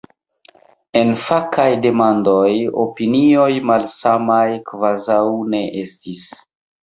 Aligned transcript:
En 1.01 1.11
fakaj 1.25 1.65
demandoj 1.83 2.47
opinioj 2.85 3.51
malsamaj 3.71 4.47
kvazaŭ 4.71 5.21
ne 5.55 5.61
estis. 5.85 6.27